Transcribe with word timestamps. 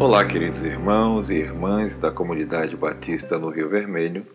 Olá, 0.00 0.24
queridos 0.24 0.64
irmãos 0.64 1.28
e 1.28 1.34
irmãs 1.34 1.98
da 1.98 2.10
comunidade 2.10 2.74
batista 2.74 3.38
no 3.38 3.50
Rio 3.50 3.68
Vermelho. 3.68 4.26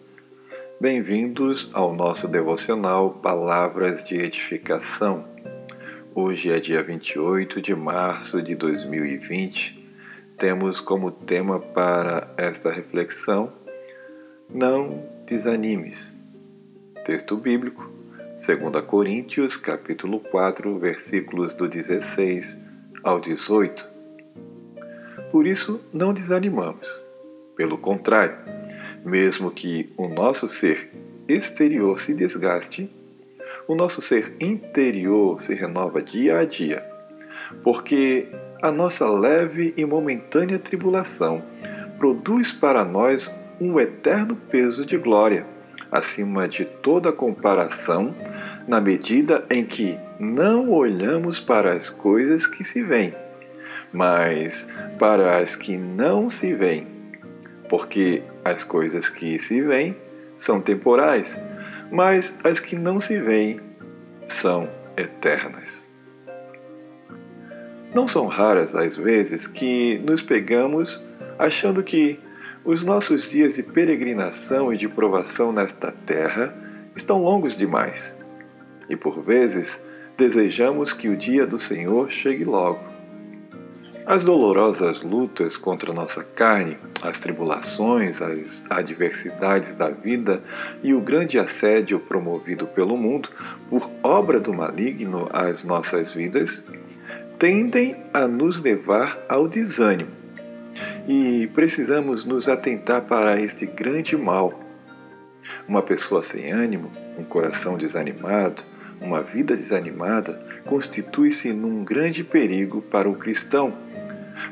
Bem-vindos 0.80 1.72
ao 1.74 1.92
nosso 1.92 2.28
devocional 2.28 3.16
Palavras 3.16 4.06
de 4.06 4.14
Edificação. 4.16 5.26
Hoje 6.14 6.52
é 6.52 6.60
dia 6.60 6.84
28 6.84 7.64
de 7.64 7.74
março 7.74 8.44
de 8.44 8.54
2020. 8.54 9.84
Temos 10.38 10.80
como 10.80 11.10
tema 11.10 11.60
para 11.60 12.32
esta 12.38 12.72
reflexão: 12.72 13.52
Não 14.48 15.04
desanimes. 15.26 16.16
Texto 17.06 17.36
bíblico, 17.38 17.90
2 18.38 18.86
Coríntios, 18.86 19.58
capítulo 19.58 20.20
4, 20.20 20.78
versículos 20.78 21.56
do 21.56 21.68
16 21.68 22.56
ao 23.04 23.20
18 23.20 23.95
por 25.36 25.46
isso, 25.46 25.82
não 25.92 26.14
desanimamos. 26.14 26.88
Pelo 27.58 27.78
contrário, 27.78 28.38
mesmo 29.04 29.52
que 29.52 29.92
o 29.98 30.08
nosso 30.08 30.48
ser 30.48 30.90
exterior 31.28 32.00
se 32.00 32.14
desgaste, 32.14 32.90
o 33.68 33.76
nosso 33.76 34.02
ser 34.02 34.34
interior 34.40 35.42
se 35.42 35.54
renova 35.54 36.02
dia 36.02 36.40
a 36.40 36.46
dia, 36.46 36.82
porque 37.66 38.30
a 38.62 38.72
nossa 38.72 39.10
leve 39.10 39.74
e 39.76 39.84
momentânea 39.84 40.58
tribulação 40.58 41.44
produz 41.98 42.54
para 42.54 42.86
nós 42.86 43.30
um 43.60 43.78
eterno 43.78 44.38
peso 44.50 44.86
de 44.86 44.98
glória, 44.98 45.46
acima 45.92 46.48
de 46.48 46.64
toda 46.64 47.12
comparação, 47.12 48.16
na 48.66 48.80
medida 48.80 49.44
em 49.50 49.66
que 49.66 50.00
não 50.18 50.72
olhamos 50.72 51.42
para 51.42 51.74
as 51.74 51.90
coisas 51.90 52.48
que 52.48 52.64
se 52.64 52.82
veem 52.82 53.25
mas 53.92 54.68
para 55.00 55.38
as 55.40 55.56
que 55.56 55.78
não 55.78 56.30
se 56.30 56.54
veem, 56.54 56.88
porque 57.70 58.22
as 58.44 58.64
coisas 58.64 59.10
que 59.10 59.40
se 59.40 59.62
veem 59.62 59.96
são 60.38 60.62
temporais, 60.62 61.40
mas 61.92 62.38
as 62.44 62.60
que 62.60 62.76
não 62.76 63.00
se 63.00 63.20
veem 63.20 63.60
são 64.28 64.70
eternas. 64.98 65.86
Não 67.94 68.08
são 68.08 68.28
raras 68.28 68.76
as 68.76 68.98
vezes 68.98 69.48
que 69.48 69.98
nos 70.00 70.22
pegamos 70.22 71.02
achando 71.40 71.82
que 71.82 72.20
os 72.66 72.84
nossos 72.84 73.30
dias 73.30 73.54
de 73.54 73.64
peregrinação 73.64 74.74
e 74.74 74.78
de 74.78 74.88
provação 74.88 75.52
nesta 75.52 75.92
terra 76.06 76.54
estão 76.96 77.24
longos 77.24 77.56
demais. 77.56 78.18
E 78.90 78.96
por 78.96 79.22
vezes 79.22 79.82
desejamos 80.18 80.92
que 80.92 81.08
o 81.08 81.16
dia 81.16 81.46
do 81.46 81.60
Senhor 81.60 82.12
chegue 82.12 82.44
logo. 82.44 82.95
As 84.06 84.24
dolorosas 84.24 85.02
lutas 85.02 85.58
contra 85.58 85.92
nossa 85.92 86.24
carne, 86.24 86.78
as 87.02 87.20
tribulações, 87.20 88.22
as 88.22 88.64
adversidades 88.70 89.74
da 89.74 89.90
vida 89.90 90.44
e 90.84 90.94
o 90.94 91.02
grande 91.02 91.40
assédio 91.40 92.00
promovido 92.00 92.68
pelo 92.68 92.96
mundo 92.96 93.30
por 93.68 93.90
obra 94.04 94.40
do 94.40 94.54
maligno 94.54 95.28
às 95.34 95.64
nossas 95.64 96.14
vidas 96.14 96.64
tendem 97.40 97.98
a 98.14 98.28
nos 98.28 98.62
levar 98.62 99.18
ao 99.28 99.48
desânimo. 99.48 100.12
E 101.08 101.48
precisamos 101.56 102.26
nos 102.26 102.48
atentar 102.48 103.02
para 103.02 103.42
este 103.42 103.66
grande 103.66 104.16
mal. 104.16 104.54
Uma 105.68 105.82
pessoa 105.82 106.22
sem 106.22 106.52
ânimo, 106.52 106.92
um 107.18 107.24
coração 107.24 107.76
desanimado, 107.76 108.62
uma 109.02 109.22
vida 109.22 109.56
desanimada 109.56 110.42
constitui-se 110.66 111.52
num 111.54 111.84
grande 111.84 112.24
perigo 112.24 112.82
para 112.82 113.10
o 113.10 113.16
cristão, 113.16 113.74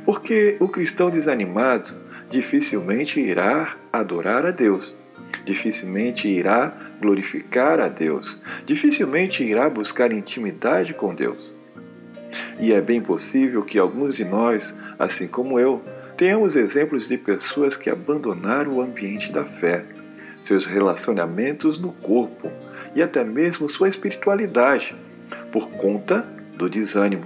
porque 0.06 0.58
o 0.60 0.68
cristão 0.68 1.10
desanimado 1.10 1.96
dificilmente 2.30 3.20
irá 3.20 3.76
adorar 3.92 4.46
a 4.46 4.52
Deus, 4.52 4.96
dificilmente 5.46 6.28
irá 6.28 6.74
glorificar 7.00 7.80
a 7.80 7.88
Deus, 7.88 8.42
dificilmente 8.66 9.44
irá 9.44 9.70
buscar 9.70 10.12
intimidade 10.12 10.94
com 10.94 11.14
Deus. 11.14 11.52
E 12.60 12.74
é 12.74 12.82
bem 12.82 13.02
possível 13.02 13.64
que 13.64 13.78
alguns 13.78 14.16
de 14.16 14.26
nós, 14.26 14.76
assim 14.98 15.28
como 15.28 15.60
eu, 15.60 15.82
tenhamos 16.18 16.56
exemplos 16.56 17.08
de 17.08 17.18
pessoas 17.18 17.76
que 17.76 17.90
abandonaram 17.90 18.74
o 18.74 18.82
ambiente 18.82 19.32
da 19.32 19.44
fé, 19.44 19.84
seus 20.44 20.66
relacionamentos 20.66 21.80
no 21.80 21.92
corpo, 21.92 22.52
e 22.96 23.02
até 23.02 23.24
mesmo 23.24 23.70
sua 23.70 23.90
espiritualidade, 23.90 24.96
por 25.52 25.70
conta 25.70 26.26
do 26.56 26.70
desânimo. 26.70 27.26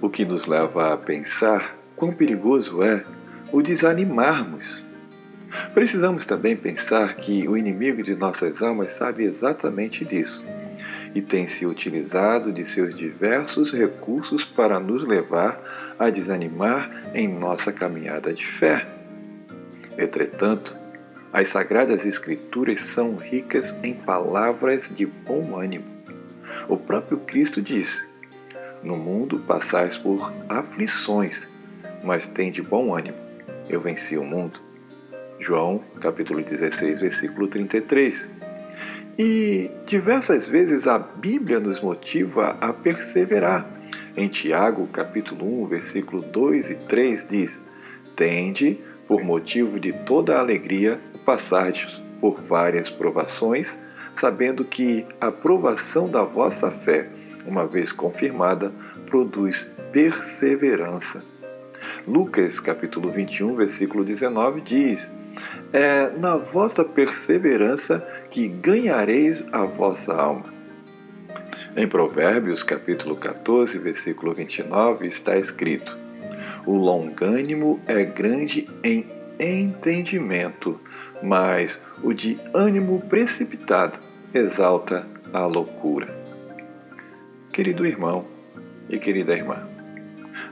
O 0.00 0.08
que 0.08 0.24
nos 0.24 0.46
leva 0.46 0.92
a 0.92 0.96
pensar 0.96 1.76
quão 1.96 2.12
perigoso 2.12 2.82
é 2.82 3.04
o 3.52 3.62
desanimarmos. 3.62 4.82
Precisamos 5.74 6.24
também 6.24 6.56
pensar 6.56 7.16
que 7.16 7.46
o 7.46 7.56
inimigo 7.56 8.02
de 8.02 8.14
nossas 8.14 8.62
almas 8.62 8.92
sabe 8.92 9.24
exatamente 9.24 10.04
disso 10.04 10.44
e 11.14 11.20
tem 11.20 11.48
se 11.48 11.66
utilizado 11.66 12.52
de 12.52 12.64
seus 12.64 12.96
diversos 12.96 13.72
recursos 13.72 14.44
para 14.44 14.80
nos 14.80 15.06
levar 15.06 15.94
a 15.98 16.08
desanimar 16.08 16.90
em 17.14 17.28
nossa 17.28 17.72
caminhada 17.72 18.32
de 18.32 18.46
fé. 18.46 18.86
Entretanto, 19.98 20.74
as 21.32 21.48
Sagradas 21.48 22.04
Escrituras 22.04 22.80
são 22.80 23.16
ricas 23.16 23.78
em 23.82 23.94
palavras 23.94 24.90
de 24.94 25.06
bom 25.06 25.58
ânimo. 25.58 25.86
O 26.68 26.76
próprio 26.76 27.18
Cristo 27.20 27.62
disse: 27.62 28.06
No 28.82 28.96
mundo 28.96 29.38
passais 29.38 29.96
por 29.96 30.30
aflições, 30.48 31.48
mas 32.04 32.28
tem 32.28 32.52
de 32.52 32.60
bom 32.60 32.94
ânimo. 32.94 33.16
Eu 33.68 33.80
venci 33.80 34.18
o 34.18 34.24
mundo. 34.24 34.60
João, 35.40 35.82
capítulo 36.00 36.42
16, 36.42 37.00
versículo 37.00 37.48
33. 37.48 38.30
E 39.18 39.70
diversas 39.86 40.46
vezes 40.46 40.86
a 40.86 40.98
Bíblia 40.98 41.58
nos 41.58 41.80
motiva 41.80 42.58
a 42.60 42.72
perseverar. 42.72 43.66
Em 44.14 44.28
Tiago, 44.28 44.86
capítulo 44.88 45.64
1, 45.64 45.66
versículo 45.66 46.20
2 46.20 46.70
e 46.70 46.74
3 46.74 47.26
diz: 47.28 47.62
Tende, 48.14 48.78
por 49.12 49.22
motivo 49.22 49.78
de 49.78 49.92
toda 49.92 50.36
a 50.36 50.40
alegria, 50.40 50.98
passardes 51.22 52.00
por 52.18 52.40
várias 52.40 52.88
provações, 52.88 53.78
sabendo 54.18 54.64
que 54.64 55.04
a 55.20 55.30
provação 55.30 56.08
da 56.08 56.22
vossa 56.22 56.70
fé, 56.70 57.10
uma 57.46 57.66
vez 57.66 57.92
confirmada, 57.92 58.72
produz 59.04 59.70
perseverança. 59.92 61.22
Lucas 62.08 62.58
capítulo 62.58 63.10
21, 63.10 63.54
versículo 63.54 64.02
19 64.02 64.62
diz: 64.62 65.12
É 65.74 66.08
na 66.16 66.38
vossa 66.38 66.82
perseverança 66.82 67.98
que 68.30 68.48
ganhareis 68.48 69.46
a 69.52 69.62
vossa 69.64 70.14
alma. 70.14 70.46
Em 71.76 71.86
Provérbios 71.86 72.62
capítulo 72.62 73.14
14, 73.16 73.78
versículo 73.78 74.32
29 74.32 75.06
está 75.06 75.36
escrito: 75.36 76.01
O 76.66 76.76
longânimo 76.76 77.80
é 77.86 78.04
grande 78.04 78.68
em 78.84 79.06
entendimento, 79.38 80.80
mas 81.22 81.80
o 82.02 82.12
de 82.12 82.38
ânimo 82.54 83.00
precipitado 83.08 83.98
exalta 84.32 85.06
a 85.32 85.44
loucura. 85.44 86.08
Querido 87.52 87.84
irmão 87.84 88.24
e 88.88 88.98
querida 88.98 89.34
irmã, 89.34 89.68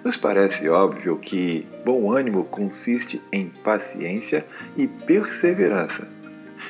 nos 0.05 0.17
parece 0.17 0.69
óbvio 0.69 1.17
que 1.17 1.67
bom 1.85 2.13
ânimo 2.13 2.45
consiste 2.45 3.23
em 3.33 3.47
paciência 3.63 4.45
e 4.77 4.87
perseverança, 4.87 6.09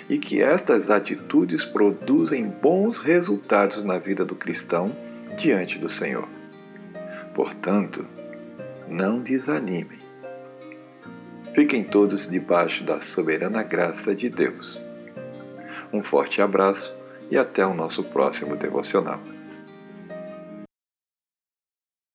e 0.09 0.19
que 0.19 0.43
estas 0.43 0.91
atitudes 0.91 1.65
produzem 1.65 2.45
bons 2.45 2.99
resultados 2.99 3.85
na 3.85 3.99
vida 3.99 4.25
do 4.25 4.35
cristão 4.35 4.95
diante 5.39 5.79
do 5.79 5.89
Senhor. 5.89 6.29
Portanto, 7.35 8.05
não 8.91 9.21
desanimem 9.21 10.11
Fiquem 11.55 11.83
todos 11.83 12.31
debaixo 12.31 12.85
da 12.85 13.01
soberana 13.01 13.63
graça 13.63 14.15
de 14.15 14.29
Deus. 14.29 14.81
Um 15.93 16.01
forte 16.03 16.41
abraço 16.41 16.97
e 17.29 17.37
até 17.37 17.67
o 17.67 17.75
nosso 17.75 18.05
próximo 18.05 18.55
devocional. 18.55 19.21